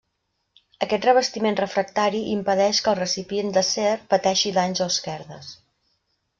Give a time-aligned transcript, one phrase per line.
[0.85, 5.55] Aquest revestiment refractari impedeix que el recipient d'acer pateixi danys o esquerdes.